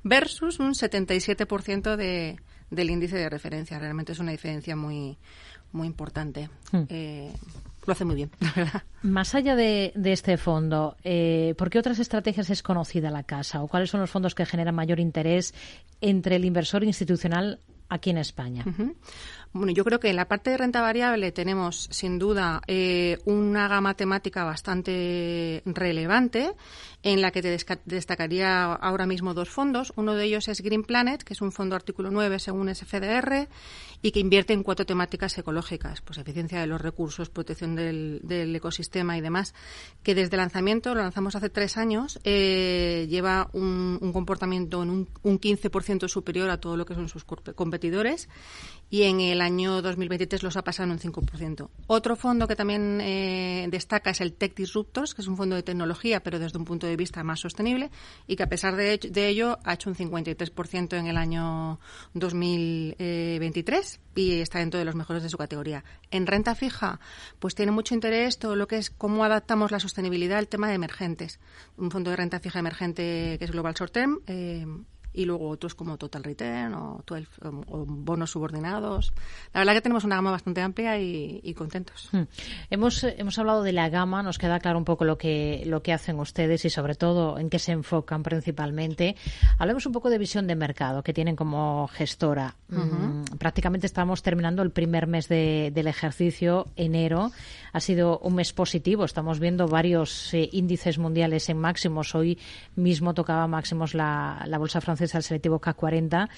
versus 0.02 0.58
un 0.60 0.74
77% 0.74 1.96
de, 1.96 2.36
del 2.70 2.90
índice 2.90 3.16
de 3.16 3.28
referencia. 3.28 3.78
Realmente 3.78 4.12
es 4.12 4.18
una 4.18 4.32
diferencia 4.32 4.74
muy, 4.76 5.18
muy 5.72 5.86
importante. 5.86 6.48
Hmm. 6.72 6.82
Eh, 6.88 7.32
lo 7.86 7.92
hace 7.92 8.04
muy 8.04 8.16
bien, 8.16 8.30
la 8.40 8.52
verdad. 8.54 8.82
Más 9.02 9.34
allá 9.34 9.54
de, 9.54 9.92
este 10.04 10.36
fondo, 10.36 10.96
eh, 11.04 11.54
¿por 11.56 11.70
qué 11.70 11.78
otras 11.78 11.98
estrategias 11.98 12.50
es 12.50 12.62
conocida 12.62 13.10
la 13.10 13.22
casa? 13.22 13.62
¿O 13.62 13.68
cuáles 13.68 13.90
son 13.90 14.00
los 14.00 14.10
fondos 14.10 14.34
que 14.34 14.44
generan 14.44 14.74
mayor 14.74 14.98
interés 14.98 15.54
entre 16.00 16.36
el 16.36 16.44
inversor 16.44 16.84
institucional 16.84 17.60
aquí 17.88 18.10
en 18.10 18.18
España. 18.18 18.64
Bueno, 19.56 19.72
yo 19.72 19.84
creo 19.84 19.98
que 19.98 20.10
en 20.10 20.16
la 20.16 20.28
parte 20.28 20.50
de 20.50 20.58
renta 20.58 20.82
variable 20.82 21.32
tenemos 21.32 21.88
sin 21.90 22.18
duda 22.18 22.60
eh, 22.66 23.18
una 23.24 23.68
gama 23.68 23.94
temática 23.94 24.44
bastante 24.44 25.62
relevante 25.64 26.52
en 27.02 27.22
la 27.22 27.30
que 27.30 27.40
te 27.40 27.56
destacaría 27.84 28.64
ahora 28.64 29.06
mismo 29.06 29.32
dos 29.32 29.48
fondos. 29.48 29.94
Uno 29.96 30.14
de 30.14 30.24
ellos 30.24 30.48
es 30.48 30.60
Green 30.60 30.82
Planet, 30.82 31.22
que 31.22 31.32
es 31.32 31.40
un 31.40 31.52
fondo 31.52 31.74
artículo 31.74 32.10
9 32.10 32.38
según 32.38 32.74
SFDR 32.74 33.48
y 34.02 34.10
que 34.10 34.20
invierte 34.20 34.52
en 34.52 34.62
cuatro 34.62 34.84
temáticas 34.84 35.38
ecológicas, 35.38 36.00
pues 36.02 36.18
eficiencia 36.18 36.60
de 36.60 36.66
los 36.66 36.80
recursos, 36.80 37.30
protección 37.30 37.74
del, 37.76 38.20
ecosistema 38.54 39.16
y 39.16 39.20
demás, 39.20 39.54
que 40.02 40.14
desde 40.14 40.36
lanzamiento, 40.36 40.94
lo 40.94 41.02
lanzamos 41.02 41.34
hace 41.34 41.48
tres 41.48 41.76
años, 41.76 42.18
eh, 42.24 43.06
lleva 43.08 43.48
un, 43.52 43.98
comportamiento 44.12 44.82
en 44.82 44.90
un, 44.90 45.08
un 45.22 45.40
15% 45.40 46.08
superior 46.08 46.50
a 46.50 46.60
todo 46.60 46.76
lo 46.76 46.86
que 46.86 46.94
son 46.94 47.08
sus 47.08 47.24
competidores 47.24 48.28
y 48.90 49.02
en 49.02 49.20
el 49.20 49.40
año 49.46 49.80
2023 49.80 50.42
los 50.42 50.56
ha 50.56 50.62
pasado 50.62 50.84
en 50.84 50.92
un 50.92 50.98
5%. 50.98 51.70
Otro 51.86 52.16
fondo 52.16 52.46
que 52.48 52.56
también 52.56 53.00
eh, 53.00 53.66
destaca 53.70 54.10
es 54.10 54.20
el 54.20 54.34
Tech 54.34 54.54
Disruptors, 54.54 55.14
que 55.14 55.22
es 55.22 55.28
un 55.28 55.36
fondo 55.36 55.56
de 55.56 55.62
tecnología, 55.62 56.22
pero 56.22 56.38
desde 56.38 56.58
un 56.58 56.64
punto 56.64 56.86
de 56.86 56.96
vista 56.96 57.24
más 57.24 57.40
sostenible, 57.40 57.90
y 58.26 58.36
que 58.36 58.42
a 58.42 58.48
pesar 58.48 58.76
de, 58.76 58.98
ello 59.14 59.58
ha 59.64 59.74
hecho 59.74 59.88
un 59.88 59.96
53% 59.96 60.98
en 60.98 61.06
el 61.06 61.16
año 61.16 61.78
2023 62.14 64.00
y 64.16 64.40
está 64.40 64.58
dentro 64.58 64.78
de 64.78 64.84
los 64.84 64.94
mejores 64.94 65.22
de 65.22 65.28
su 65.28 65.38
categoría. 65.38 65.84
En 66.10 66.26
renta 66.26 66.54
fija, 66.54 67.00
pues 67.38 67.54
tiene 67.54 67.72
mucho 67.72 67.94
interés 67.94 68.38
todo 68.38 68.56
lo 68.56 68.66
que 68.66 68.78
es 68.78 68.90
cómo 68.90 69.24
adaptamos 69.24 69.70
la 69.70 69.80
sostenibilidad 69.80 70.38
al 70.38 70.48
tema 70.48 70.68
de 70.68 70.74
emergentes. 70.74 71.38
Un 71.76 71.90
fondo 71.90 72.10
de 72.10 72.16
renta 72.16 72.40
fija 72.40 72.58
emergente 72.58 73.36
que 73.38 73.44
es 73.44 73.50
Global 73.50 73.74
Short 73.74 73.92
Term. 73.92 74.20
Eh, 74.26 74.66
y 75.16 75.24
luego 75.24 75.48
otros 75.48 75.74
como 75.74 75.96
Total 75.96 76.22
Return 76.22 76.74
o, 76.74 77.02
bonos 77.86 78.30
subordinados. 78.30 79.12
La 79.52 79.60
verdad 79.60 79.72
que 79.72 79.80
tenemos 79.80 80.04
una 80.04 80.16
gama 80.16 80.30
bastante 80.30 80.60
amplia 80.60 81.00
y, 81.00 81.54
contentos. 81.54 82.10
Hmm. 82.12 82.24
Hemos, 82.70 83.02
hemos 83.02 83.38
hablado 83.38 83.62
de 83.62 83.72
la 83.72 83.88
gama, 83.88 84.22
nos 84.22 84.36
queda 84.36 84.60
claro 84.60 84.78
un 84.78 84.84
poco 84.84 85.04
lo 85.04 85.16
que, 85.16 85.62
lo 85.66 85.82
que 85.82 85.94
hacen 85.94 86.20
ustedes 86.20 86.66
y 86.66 86.70
sobre 86.70 86.94
todo 86.94 87.38
en 87.38 87.48
qué 87.48 87.58
se 87.58 87.72
enfocan 87.72 88.22
principalmente. 88.22 89.16
Hablemos 89.58 89.86
un 89.86 89.92
poco 89.92 90.10
de 90.10 90.18
visión 90.18 90.46
de 90.46 90.54
mercado 90.54 91.02
que 91.02 91.14
tienen 91.14 91.34
como 91.34 91.88
gestora. 91.88 92.54
Mm, 92.68 93.24
prácticamente 93.38 93.86
estamos 93.86 94.22
terminando 94.22 94.62
el 94.62 94.70
primer 94.70 95.06
mes 95.06 95.28
del 95.28 95.86
ejercicio, 95.86 96.66
enero. 96.76 97.32
Ha 97.72 97.80
sido 97.80 98.18
un 98.18 98.34
mes 98.34 98.52
positivo. 98.52 99.04
Estamos 99.04 99.40
viendo 99.40 99.66
varios 99.66 100.34
eh, 100.34 100.48
índices 100.52 100.98
mundiales 100.98 101.48
en 101.48 101.58
máximos. 101.58 102.14
Hoy 102.14 102.38
mismo 102.74 103.14
tocaba 103.14 103.46
máximos 103.46 103.94
la, 103.94 104.44
la 104.46 104.58
bolsa 104.58 104.82
francesa 104.82 105.05
al 105.14 105.22
selectivo 105.22 105.60
K40. 105.60 106.28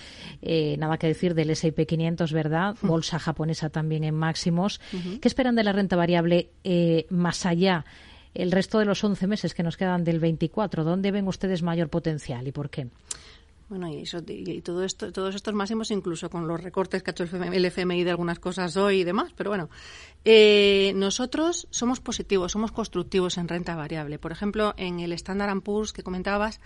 Eh, 0.43 0.77
nada 0.79 0.99
que 0.99 1.07
decir 1.07 1.35
del 1.35 1.51
S&P 1.51 1.87
500, 1.87 2.33
¿verdad? 2.33 2.77
Bolsa 2.83 3.19
japonesa 3.19 3.71
también 3.71 4.05
en 4.05 4.15
máximos. 4.15 4.81
¿Qué 5.21 5.29
esperan 5.29 5.55
de 5.55 5.65
la 5.65 5.73
renta 5.73 5.97
variable 5.97 6.51
eh, 6.65 7.07
más 7.11 7.47
allá? 7.47 7.85
El 8.35 8.53
resto 8.53 8.79
de 8.79 8.85
los 8.85 9.03
11 9.03 9.27
meses 9.27 9.55
que 9.55 9.63
nos 9.63 9.77
quedan 9.77 10.05
del 10.05 10.21
24, 10.21 10.85
¿dónde 10.85 11.11
ven 11.11 11.27
ustedes 11.27 11.63
mayor 11.63 11.89
potencial 11.89 12.47
y 12.47 12.53
por 12.53 12.71
qué? 12.71 12.89
Bueno, 13.69 13.87
y, 13.89 14.01
eso, 14.01 14.23
y 14.27 14.63
todo 14.63 14.83
esto, 14.83 15.13
todos 15.13 15.35
estos 15.35 15.53
máximos, 15.53 15.91
incluso 15.91 16.31
con 16.31 16.49
los 16.49 16.63
recortes 16.63 17.03
que 17.03 17.11
ha 17.11 17.13
hecho 17.13 17.25
el 17.25 17.65
FMI 17.65 18.03
de 18.03 18.11
algunas 18.11 18.39
cosas 18.39 18.75
hoy 18.79 19.01
y 19.01 19.05
demás, 19.05 19.33
pero 19.37 19.51
bueno, 19.51 19.69
eh, 20.25 20.93
nosotros 20.97 21.69
somos 21.71 22.01
positivos, 22.01 22.53
somos 22.53 22.73
constructivos 22.73 23.37
en 23.37 23.47
renta 23.47 23.77
variable. 23.77 24.19
Por 24.19 24.33
ejemplo, 24.33 24.73
en 24.79 25.01
el 25.01 25.13
Standard 25.13 25.61
Poor's 25.61 25.93
que 25.93 26.03
comentabas, 26.03 26.61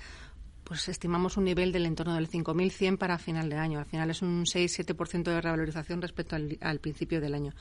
pues 0.64 0.88
estimamos 0.88 1.36
un 1.36 1.44
nivel 1.44 1.72
del 1.72 1.86
entorno 1.86 2.14
del 2.14 2.28
5.100 2.28 2.98
para 2.98 3.18
final 3.18 3.48
de 3.48 3.56
año. 3.56 3.78
Al 3.78 3.86
final 3.86 4.10
es 4.10 4.22
un 4.22 4.44
6-7% 4.44 5.24
de 5.24 5.40
revalorización 5.40 6.00
respecto 6.02 6.36
al, 6.36 6.78
principio 6.80 7.20
del 7.20 7.34
año. 7.34 7.52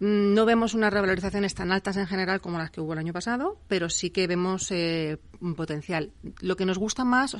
Mm, 0.00 0.34
no 0.34 0.44
vemos 0.44 0.74
unas 0.74 0.92
revalorizaciones 0.92 1.54
tan 1.54 1.72
altas 1.72 1.96
en 1.96 2.06
general 2.06 2.40
como 2.40 2.58
las 2.58 2.70
que 2.70 2.80
hubo 2.80 2.92
el 2.92 2.98
año 2.98 3.12
pasado, 3.12 3.58
pero 3.68 3.88
sí 3.88 4.10
que 4.10 4.26
vemos 4.26 4.70
eh, 4.70 5.18
un 5.40 5.54
potencial. 5.54 6.12
Lo 6.40 6.56
que 6.56 6.66
nos 6.66 6.78
gusta 6.78 7.04
más 7.04 7.36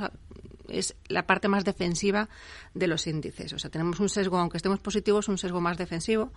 es 0.69 0.97
la 1.09 1.27
parte 1.27 1.49
más 1.49 1.65
defensiva 1.65 2.29
de 2.75 2.87
los 2.87 3.07
índices. 3.07 3.53
O 3.53 3.59
sea, 3.59 3.71
tenemos 3.71 4.01
un 4.01 4.09
sesgo, 4.09 4.39
aunque 4.39 4.57
estemos 4.57 4.81
positivos, 4.81 5.29
un 5.29 5.39
sesgo 5.39 5.61
más 5.61 5.79
defensivo. 5.79 6.33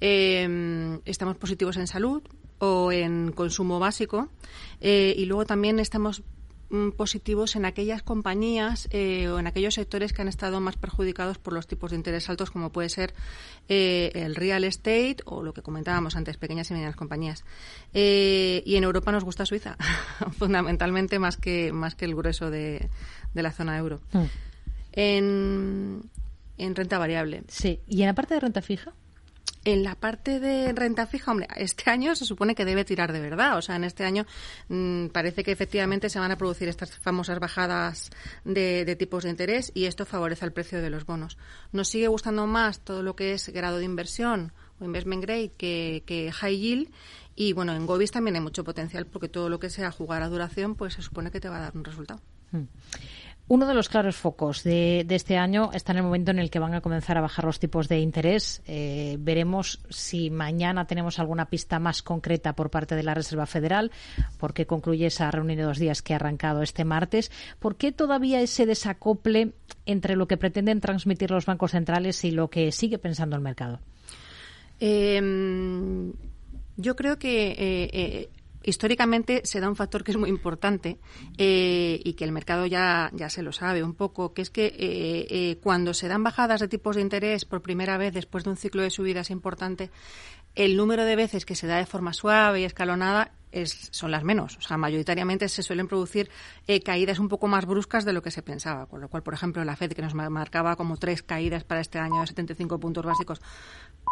Eh, 0.00 0.98
estamos 1.04 1.36
positivos 1.36 1.76
en 1.76 1.86
salud 1.86 2.22
o 2.64 2.92
en 2.92 3.32
consumo 3.32 3.80
básico 3.80 4.28
eh, 4.80 5.14
y 5.16 5.24
luego 5.24 5.44
también 5.44 5.80
estamos 5.80 6.22
positivos 6.96 7.54
en 7.56 7.64
aquellas 7.64 8.02
compañías 8.02 8.88
eh, 8.92 9.28
o 9.28 9.38
en 9.38 9.46
aquellos 9.46 9.74
sectores 9.74 10.12
que 10.12 10.22
han 10.22 10.28
estado 10.28 10.60
más 10.60 10.76
perjudicados 10.76 11.38
por 11.38 11.52
los 11.52 11.66
tipos 11.66 11.90
de 11.90 11.96
interés 11.96 12.28
altos, 12.30 12.50
como 12.50 12.72
puede 12.72 12.88
ser 12.88 13.14
eh, 13.68 14.10
el 14.14 14.34
real 14.34 14.64
estate 14.64 15.18
o 15.26 15.42
lo 15.42 15.52
que 15.52 15.62
comentábamos 15.62 16.16
antes, 16.16 16.36
pequeñas 16.38 16.70
y 16.70 16.74
medianas 16.74 16.96
compañías. 16.96 17.44
Eh, 17.92 18.62
y 18.64 18.76
en 18.76 18.84
Europa 18.84 19.12
nos 19.12 19.24
gusta 19.24 19.44
Suiza, 19.44 19.76
fundamentalmente 20.38 21.18
más 21.18 21.36
que, 21.36 21.72
más 21.72 21.94
que 21.94 22.06
el 22.06 22.14
grueso 22.14 22.50
de, 22.50 22.88
de 23.34 23.42
la 23.42 23.52
zona 23.52 23.76
euro. 23.76 24.00
Mm. 24.12 24.24
En, 24.92 26.02
en 26.58 26.74
renta 26.74 26.98
variable. 26.98 27.42
Sí. 27.48 27.80
¿Y 27.86 28.02
en 28.02 28.06
la 28.06 28.14
parte 28.14 28.34
de 28.34 28.40
renta 28.40 28.62
fija? 28.62 28.92
En 29.64 29.84
la 29.84 29.94
parte 29.94 30.40
de 30.40 30.72
renta 30.72 31.06
fija, 31.06 31.30
hombre, 31.30 31.46
este 31.56 31.88
año 31.88 32.16
se 32.16 32.24
supone 32.24 32.56
que 32.56 32.64
debe 32.64 32.84
tirar 32.84 33.12
de 33.12 33.20
verdad. 33.20 33.56
O 33.56 33.62
sea, 33.62 33.76
en 33.76 33.84
este 33.84 34.04
año 34.04 34.26
mm, 34.68 35.06
parece 35.08 35.44
que 35.44 35.52
efectivamente 35.52 36.10
se 36.10 36.18
van 36.18 36.32
a 36.32 36.36
producir 36.36 36.68
estas 36.68 36.98
famosas 36.98 37.38
bajadas 37.38 38.10
de, 38.44 38.96
tipos 38.98 39.22
de 39.22 39.30
interés 39.30 39.70
y 39.72 39.84
esto 39.84 40.04
favorece 40.04 40.44
el 40.44 40.52
precio 40.52 40.82
de 40.82 40.90
los 40.90 41.06
bonos. 41.06 41.38
Nos 41.70 41.88
sigue 41.88 42.08
gustando 42.08 42.46
más 42.48 42.80
todo 42.80 43.04
lo 43.04 43.14
que 43.14 43.34
es 43.34 43.50
grado 43.50 43.78
de 43.78 43.84
inversión 43.84 44.52
o 44.80 44.84
investment 44.84 45.22
grade 45.22 45.52
que, 45.56 46.32
high 46.34 46.58
yield. 46.58 46.90
Y 47.36 47.52
bueno, 47.52 47.72
en 47.72 47.86
Govis 47.86 48.10
también 48.10 48.34
hay 48.34 48.42
mucho 48.42 48.64
potencial 48.64 49.06
porque 49.06 49.28
todo 49.28 49.48
lo 49.48 49.60
que 49.60 49.70
sea 49.70 49.92
jugar 49.92 50.22
a 50.22 50.28
duración, 50.28 50.74
pues 50.74 50.94
se 50.94 51.02
supone 51.02 51.30
que 51.30 51.40
te 51.40 51.48
va 51.48 51.58
a 51.58 51.60
dar 51.60 51.76
un 51.76 51.84
resultado. 51.84 52.20
Hmm. 52.50 52.64
Uno 53.48 53.66
de 53.66 53.74
los 53.74 53.88
claros 53.88 54.16
focos 54.16 54.62
de, 54.62 55.04
este 55.10 55.36
año 55.36 55.70
está 55.74 55.92
en 55.92 55.98
el 55.98 56.04
momento 56.04 56.30
en 56.30 56.38
el 56.38 56.48
que 56.48 56.58
van 56.58 56.74
a 56.74 56.80
comenzar 56.80 57.18
a 57.18 57.20
bajar 57.20 57.44
los 57.44 57.58
tipos 57.58 57.88
de 57.88 57.98
interés. 57.98 58.62
Eh, 58.66 59.16
veremos 59.18 59.80
si 59.90 60.30
mañana 60.30 60.86
tenemos 60.86 61.18
alguna 61.18 61.46
pista 61.46 61.78
más 61.78 62.02
concreta 62.02 62.54
por 62.54 62.70
parte 62.70 62.94
de 62.94 63.02
la 63.02 63.14
Reserva 63.14 63.44
Federal, 63.46 63.90
porque 64.38 64.66
concluye 64.66 65.06
esa 65.06 65.30
reunión 65.30 65.58
de 65.58 65.64
dos 65.64 65.78
días 65.78 66.02
que 66.02 66.14
ha 66.14 66.16
arrancado 66.16 66.62
este 66.62 66.84
martes. 66.84 67.30
¿Por 67.58 67.76
qué 67.76 67.92
todavía 67.92 68.40
ese 68.40 68.64
desacople 68.64 69.52
entre 69.86 70.16
lo 70.16 70.26
que 70.28 70.36
pretenden 70.36 70.80
transmitir 70.80 71.30
los 71.30 71.44
bancos 71.44 71.72
centrales 71.72 72.24
y 72.24 72.30
lo 72.30 72.48
que 72.48 72.72
sigue 72.72 72.98
pensando 72.98 73.36
el 73.36 73.42
mercado? 73.42 73.80
Em, 74.80 76.12
yo 76.76 76.96
creo 76.96 77.18
que 77.18 77.50
eh, 77.50 77.90
eh, 77.92 78.28
históricamente 78.64 79.42
se 79.44 79.60
da 79.60 79.68
un 79.68 79.76
factor 79.76 80.04
que 80.04 80.12
es 80.12 80.16
muy 80.16 80.28
importante 80.28 80.98
eh, 81.38 82.00
y 82.04 82.14
que 82.14 82.24
el 82.24 82.32
mercado 82.32 82.66
ya, 82.66 83.10
ya 83.14 83.30
se 83.30 83.42
lo 83.42 83.52
sabe 83.52 83.82
un 83.82 83.94
poco, 83.94 84.32
que 84.32 84.42
es 84.42 84.50
que 84.50 84.66
eh, 84.66 85.26
eh, 85.30 85.58
cuando 85.62 85.94
se 85.94 86.08
dan 86.08 86.22
bajadas 86.22 86.60
de 86.60 86.68
tipos 86.68 86.96
de 86.96 87.02
interés 87.02 87.44
por 87.44 87.62
primera 87.62 87.98
vez 87.98 88.12
después 88.12 88.44
de 88.44 88.50
un 88.50 88.56
ciclo 88.56 88.82
de 88.82 88.90
subidas 88.90 89.30
importante, 89.30 89.90
el 90.54 90.76
número 90.76 91.04
de 91.04 91.16
veces 91.16 91.46
que 91.46 91.54
se 91.54 91.66
da 91.66 91.78
de 91.78 91.86
forma 91.86 92.12
suave 92.12 92.60
y 92.60 92.64
escalonada 92.64 93.32
es, 93.52 93.88
son 93.90 94.10
las 94.10 94.24
menos. 94.24 94.56
O 94.56 94.60
sea, 94.60 94.76
mayoritariamente 94.76 95.48
se 95.48 95.62
suelen 95.62 95.88
producir 95.88 96.30
caídas 96.84 97.18
un 97.18 97.28
poco 97.28 97.48
más 97.48 97.66
bruscas 97.66 98.04
de 98.04 98.12
lo 98.12 98.22
que 98.22 98.30
se 98.30 98.42
pensaba. 98.42 98.86
Con 98.86 99.00
lo 99.00 99.08
cual, 99.08 99.22
por 99.22 99.34
ejemplo, 99.34 99.64
la 99.64 99.76
FED, 99.76 99.92
que 99.92 100.02
nos 100.02 100.14
marcaba 100.14 100.76
como 100.76 100.96
tres 100.96 101.22
caídas 101.22 101.64
para 101.64 101.80
este 101.80 101.98
año 101.98 102.20
de 102.20 102.26
75 102.26 102.80
puntos 102.80 103.04
básicos, 103.04 103.40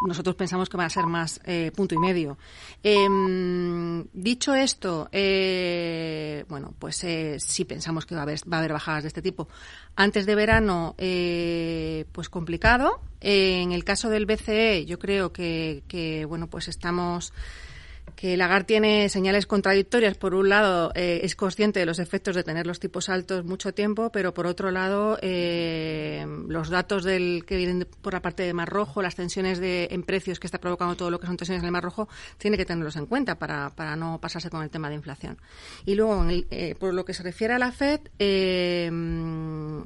nosotros 0.06 0.34
pensamos 0.34 0.68
que 0.68 0.76
va 0.76 0.86
a 0.86 0.90
ser 0.90 1.06
más 1.06 1.40
eh, 1.44 1.72
punto 1.74 1.94
y 1.94 1.98
medio. 1.98 2.38
Em, 2.82 4.04
dicho 4.12 4.54
esto, 4.54 5.08
eh, 5.12 6.44
bueno, 6.48 6.74
pues 6.78 7.04
eh, 7.04 7.36
sí 7.38 7.64
pensamos 7.64 8.06
que 8.06 8.14
va 8.14 8.22
a, 8.22 8.24
haber, 8.24 8.40
va 8.50 8.56
a 8.56 8.60
haber 8.60 8.72
bajadas 8.72 9.02
de 9.04 9.08
este 9.08 9.22
tipo. 9.22 9.48
Antes 9.96 10.24
de 10.24 10.34
verano, 10.34 10.94
pues 10.96 12.28
complicado. 12.30 13.02
en 13.20 13.72
el 13.72 13.84
caso 13.84 14.08
del 14.08 14.24
BCE, 14.24 14.86
yo 14.86 14.98
creo 14.98 15.32
que, 15.32 15.82
que 15.86 16.24
bueno, 16.24 16.46
pues 16.46 16.68
estamos 16.68 17.34
que 18.16 18.36
Lagarde 18.36 18.64
tiene 18.64 19.08
señales 19.08 19.46
contradictorias. 19.46 20.16
Por 20.16 20.34
un 20.34 20.48
lado, 20.48 20.92
eh, 20.94 21.20
es 21.22 21.36
consciente 21.36 21.80
de 21.80 21.86
los 21.86 21.98
efectos 21.98 22.36
de 22.36 22.42
tener 22.42 22.66
los 22.66 22.80
tipos 22.80 23.08
altos 23.08 23.44
mucho 23.44 23.72
tiempo, 23.72 24.10
pero 24.10 24.34
por 24.34 24.46
otro 24.46 24.70
lado, 24.70 25.18
eh, 25.22 26.26
los 26.48 26.68
datos 26.68 27.04
del 27.04 27.44
que 27.46 27.56
vienen 27.56 27.86
por 28.00 28.12
la 28.12 28.22
parte 28.22 28.42
de 28.42 28.52
Mar 28.52 28.68
Rojo, 28.68 29.02
las 29.02 29.14
tensiones 29.14 29.58
de, 29.58 29.88
en 29.90 30.02
precios 30.02 30.38
que 30.40 30.46
está 30.46 30.58
provocando 30.58 30.96
todo 30.96 31.10
lo 31.10 31.18
que 31.18 31.26
son 31.26 31.36
tensiones 31.36 31.62
en 31.62 31.66
el 31.66 31.72
Mar 31.72 31.84
Rojo, 31.84 32.08
tiene 32.38 32.56
que 32.56 32.64
tenerlos 32.64 32.96
en 32.96 33.06
cuenta 33.06 33.38
para, 33.38 33.70
para 33.70 33.96
no 33.96 34.20
pasarse 34.20 34.50
con 34.50 34.62
el 34.62 34.70
tema 34.70 34.88
de 34.88 34.96
inflación. 34.96 35.38
Y 35.86 35.94
luego, 35.94 36.26
eh, 36.28 36.74
por 36.78 36.94
lo 36.94 37.04
que 37.04 37.14
se 37.14 37.22
refiere 37.22 37.54
a 37.54 37.58
la 37.58 37.72
FED, 37.72 38.00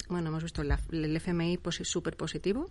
bueno, 0.09 0.29
hemos 0.29 0.43
visto 0.43 0.63
el 0.63 1.17
FMI 1.17 1.59
pues, 1.59 1.77
súper 1.85 2.17
positivo 2.17 2.71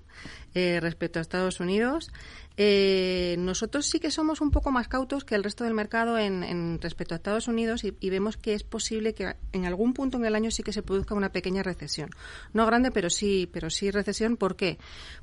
eh, 0.54 0.80
respecto 0.82 1.20
a 1.20 1.22
Estados 1.22 1.60
Unidos. 1.60 2.12
Eh, 2.56 3.36
nosotros 3.40 3.88
sí 3.88 4.00
que 4.00 4.12
somos 4.12 4.42
un 4.42 4.52
poco 4.52 4.72
más 4.72 4.88
cautos 4.88 5.24
que 5.24 5.36
el 5.36 5.43
resto 5.44 5.64
del 5.64 5.74
mercado 5.74 6.18
en, 6.18 6.80
respecto 6.82 7.14
a 7.14 7.18
Estados 7.18 7.48
Unidos 7.48 7.84
y, 7.84 8.10
vemos 8.10 8.38
que 8.38 8.54
es 8.54 8.64
posible 8.64 9.14
que 9.14 9.36
en 9.52 9.66
algún 9.66 9.94
punto 9.94 10.18
en 10.18 10.26
el 10.26 10.36
año 10.36 10.52
sí 10.52 10.64
que 10.64 10.74
se 10.74 10.84
produzca 10.84 11.16
una 11.16 11.32
pequeña 11.32 11.64
recesión. 11.64 12.10
No 12.54 12.66
grande, 12.66 12.92
pero 12.92 13.10
sí, 13.10 13.50
pero 13.52 13.70
sí 13.70 13.92
recesión. 13.92 14.38
¿Por 14.38 14.56
qué? 14.56 14.78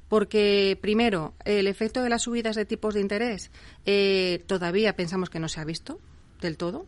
Porque, 0.08 0.78
primero, 0.80 1.34
el 1.44 1.66
efecto 1.66 2.02
de 2.02 2.10
las 2.10 2.22
subidas 2.22 2.56
de 2.56 2.64
tipos 2.64 2.94
de 2.94 3.00
interés 3.00 3.50
eh, 3.86 4.44
todavía 4.46 4.96
pensamos 4.96 5.30
que 5.30 5.40
no 5.40 5.48
se 5.48 5.60
ha 5.60 5.64
visto 5.64 6.00
del 6.40 6.56
todo. 6.56 6.86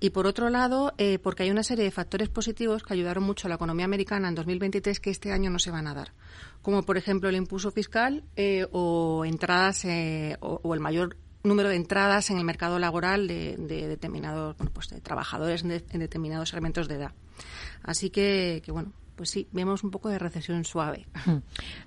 Y 0.00 0.10
por 0.10 0.26
otro 0.26 0.50
lado, 0.50 0.94
eh, 0.98 1.18
porque 1.18 1.42
hay 1.42 1.50
una 1.50 1.62
serie 1.62 1.84
de 1.84 1.90
factores 1.90 2.28
positivos 2.28 2.82
que 2.82 2.94
ayudaron 2.94 3.24
mucho 3.24 3.46
a 3.46 3.48
la 3.48 3.56
economía 3.56 3.84
americana 3.84 4.28
en 4.28 4.34
2023 4.34 5.00
que 5.00 5.10
este 5.10 5.32
año 5.32 5.50
no 5.50 5.58
se 5.58 5.70
van 5.70 5.86
a 5.86 5.94
dar, 5.94 6.12
como 6.62 6.82
por 6.82 6.96
ejemplo 6.96 7.28
el 7.28 7.36
impulso 7.36 7.70
fiscal 7.70 8.24
eh, 8.36 8.66
o 8.72 9.24
entradas 9.24 9.84
eh, 9.84 10.36
o, 10.40 10.74
el 10.74 10.80
mayor 10.80 11.16
número 11.42 11.68
de 11.68 11.76
entradas 11.76 12.30
en 12.30 12.38
el 12.38 12.44
mercado 12.44 12.78
laboral 12.78 13.28
de, 13.28 13.56
determinados 13.58 14.56
pues 14.72 14.88
de 14.88 15.00
trabajadores 15.00 15.62
en, 15.62 16.00
determinados 16.00 16.52
elementos 16.52 16.88
de 16.88 16.96
edad. 16.96 17.12
Así 17.82 18.10
que, 18.10 18.62
que 18.64 18.72
bueno, 18.72 18.92
pues 19.18 19.30
sí, 19.30 19.48
vemos 19.50 19.82
un 19.82 19.90
poco 19.90 20.08
de 20.08 20.18
recesión 20.18 20.64
suave. 20.64 21.06
Hmm. 21.26 21.38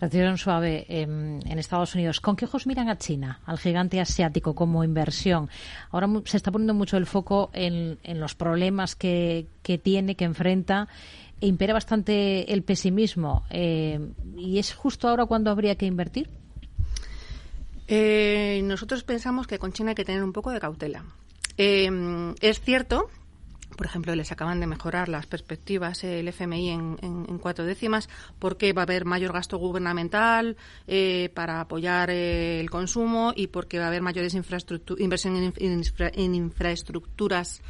Recesión 0.02 0.38
suave 0.38 0.86
en, 0.90 1.42
Estados 1.58 1.96
Unidos. 1.96 2.20
¿Con 2.20 2.36
qué 2.36 2.44
ojos 2.44 2.68
miran 2.68 2.90
a 2.90 2.98
China, 2.98 3.40
al 3.46 3.58
gigante 3.58 4.02
asiático, 4.02 4.54
como 4.54 4.84
inversión? 4.84 5.50
Ahora 5.92 6.10
se 6.26 6.36
está 6.36 6.52
poniendo 6.52 6.74
mucho 6.74 6.98
el 6.98 7.06
foco 7.06 7.50
en, 7.54 7.98
los 8.20 8.36
problemas 8.36 8.96
que, 8.98 9.48
tiene, 9.82 10.16
que 10.16 10.26
enfrenta. 10.26 10.90
E 11.40 11.48
impera 11.48 11.74
bastante 11.74 12.52
el 12.54 12.64
pesimismo. 12.64 13.44
Eh, 13.50 14.12
¿Y 14.38 14.60
es 14.60 14.74
justo 14.74 15.08
ahora 15.08 15.26
cuando 15.26 15.50
habría 15.50 15.76
que 15.76 15.86
invertir? 15.86 16.30
Eh, 17.94 18.62
nosotros 18.64 19.04
pensamos 19.04 19.48
que 19.48 19.60
con 19.60 19.74
China 19.74 19.90
hay 19.90 19.96
que 19.96 20.06
tener 20.06 20.24
un 20.24 20.34
poco 20.34 20.52
de 20.52 20.60
cautela. 20.60 21.04
Eh, 21.58 22.34
es 22.40 22.62
cierto 22.62 23.10
por 23.76 23.86
ejemplo, 23.86 24.14
les 24.16 24.32
acaban 24.32 24.60
de 24.60 24.68
mejorar 24.68 25.10
las 25.10 25.26
perspectivas 25.26 26.04
el 26.04 26.28
FMI 26.28 26.70
en, 26.70 27.40
cuatro 27.40 27.66
décimas 27.66 28.10
porque 28.38 28.74
va 28.74 28.82
a 28.82 28.84
haber 28.84 29.06
mayor 29.06 29.34
gasto 29.34 29.58
gubernamental 29.58 30.58
eh, 30.88 31.32
para 31.34 31.62
apoyar 31.62 32.10
eh, 32.10 32.60
el 32.60 32.70
consumo 32.70 33.34
y 33.36 33.48
porque 33.48 33.80
va 33.80 33.86
a 33.86 33.88
haber 33.88 34.02
mayores 34.02 34.36
inversión 34.36 35.54
en 35.58 36.36
infraestructuras 36.36 37.62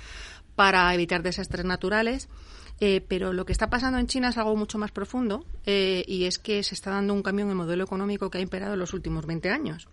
para 0.56 0.94
evitar 0.94 1.24
desastres 1.24 1.66
naturales. 1.66 2.28
Eh, 2.84 3.06
pero 3.08 3.32
lo 3.32 3.46
que 3.46 3.52
está 3.52 3.70
pasando 3.70 4.00
en 4.00 4.08
China 4.08 4.30
es 4.30 4.38
algo 4.40 4.56
mucho 4.56 4.80
más 4.80 4.92
profundo 4.92 5.46
eh, 5.68 6.04
y 6.08 6.26
es 6.26 6.40
que 6.40 6.64
se 6.64 6.74
está 6.74 6.90
dando 6.90 7.14
un 7.14 7.22
cambio 7.22 7.46
en 7.46 7.52
el 7.52 7.56
modelo 7.56 7.84
económico 7.84 8.32
que 8.32 8.40
ha 8.40 8.42
imperado 8.42 8.74
en 8.74 8.80
los 8.80 8.96
últimos 8.96 9.28
20 9.28 9.52
años. 9.52 9.88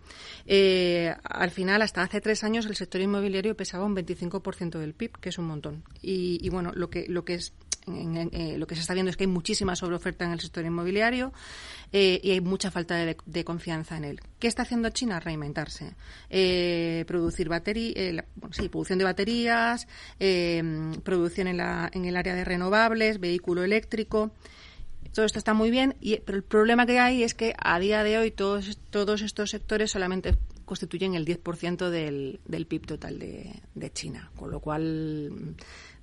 Eh, 0.47 1.13
al 1.23 1.51
final, 1.51 1.83
hasta 1.83 2.01
hace 2.01 2.19
tres 2.19 2.43
años, 2.43 2.65
el 2.65 2.75
sector 2.75 2.99
inmobiliario 2.99 3.55
pesaba 3.55 3.85
un 3.85 3.95
25% 3.95 4.79
del 4.79 4.95
PIB, 4.95 5.19
que 5.19 5.29
es 5.29 5.37
un 5.37 5.45
montón. 5.45 5.83
Y, 6.01 6.39
y 6.41 6.49
bueno, 6.49 6.71
lo 6.73 6.89
que, 6.89 7.05
lo 7.07 7.23
que 7.23 7.35
es 7.35 7.53
eh, 7.91 8.57
lo 8.57 8.67
que 8.67 8.75
se 8.75 8.81
está 8.81 8.93
viendo 8.93 9.09
es 9.09 9.17
que 9.17 9.23
hay 9.23 9.29
muchísima 9.29 9.75
sobreoferta 9.75 10.25
en 10.25 10.31
el 10.31 10.39
sector 10.39 10.65
inmobiliario 10.65 11.33
eh, 11.91 12.19
y 12.23 12.31
hay 12.31 12.41
mucha 12.41 12.71
falta 12.71 12.95
de, 12.95 13.43
confianza 13.43 13.97
en 13.97 14.05
él. 14.05 14.21
¿Qué 14.39 14.47
está 14.47 14.63
haciendo 14.63 14.89
China? 14.89 15.19
Reinventarse. 15.19 15.95
Eh, 16.29 17.03
producir 17.07 17.49
batería, 17.49 18.25
sí, 18.51 18.69
producción 18.69 18.99
de 18.99 19.05
baterías, 19.05 19.87
producción 21.03 21.47
en, 21.47 21.57
la, 21.57 21.89
en 21.93 22.05
el 22.05 22.15
área 22.15 22.35
de 22.35 22.45
renovables, 22.45 23.19
vehículo 23.19 23.63
eléctrico. 23.63 24.31
Todo 25.13 25.25
esto 25.25 25.39
está 25.39 25.53
muy 25.53 25.71
bien, 25.71 25.95
y, 25.99 26.17
pero 26.19 26.37
el 26.37 26.43
problema 26.43 26.85
que 26.85 26.99
hay 26.99 27.23
es 27.23 27.33
que 27.33 27.55
a 27.57 27.79
día 27.79 28.03
de 28.03 28.19
hoy 28.19 28.31
todos, 28.31 28.67
estos 29.21 29.49
sectores 29.49 29.89
solamente 29.91 30.37
constituyen 30.65 31.15
el 31.15 31.25
10% 31.25 31.89
del, 31.89 32.39
del 32.45 32.67
PIB 32.67 32.85
total 32.85 33.17
de 33.17 33.91
China, 33.91 34.31
con 34.35 34.51
lo 34.51 34.59
cual 34.59 35.55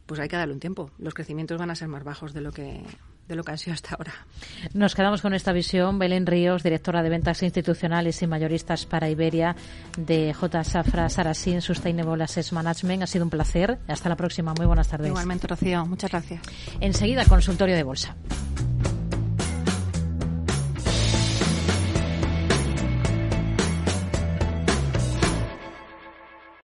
pues 0.07 0.21
hay 0.21 0.29
que 0.29 0.37
darle 0.37 0.55
un 0.55 0.61
tiempo. 0.61 0.91
Los 0.99 1.15
crecimientos 1.15 1.59
van 1.59 1.71
a 1.71 1.75
ser 1.75 1.89
más 1.89 2.05
bajos 2.05 2.33
de 2.33 2.41
lo 2.41 2.53
que 2.53 2.83
de 3.29 3.35
lo 3.35 3.43
que 3.43 3.51
han 3.51 3.59
sido 3.59 3.75
hasta 3.75 3.97
ahora. 3.97 4.13
Nos 4.73 4.95
quedamos 4.95 5.21
con 5.21 5.35
esta 5.35 5.53
visión. 5.53 5.99
Belén 5.99 6.27
Ríos, 6.27 6.63
directora 6.63 7.03
de 7.03 7.09
ventas 7.09 7.43
institucionales 7.43 8.23
y 8.23 8.27
mayoristas 8.27 8.87
para 8.87 9.11
Iberia 9.11 9.57
de 9.99 10.33
J. 10.33 10.65
Safra 10.65 11.09
Sarasin 11.09 11.61
Sustainable 11.61 12.23
Assets 12.23 12.53
Management. 12.53 13.03
Ha 13.03 13.07
sido 13.07 13.25
un 13.25 13.31
placer. 13.31 13.79
Hasta 13.89 14.09
la 14.09 14.17
próxima. 14.17 14.55
Muy 14.55 14.67
buenas 14.67 14.89
tardes. 14.89 15.09
Igualmente, 15.09 15.47
Rocío. 15.49 15.85
Muchas 15.87 16.11
gracias. 16.11 16.41
Enseguida, 16.81 17.25
consultorio 17.25 17.75
de 17.75 17.83
bolsa. 17.83 18.15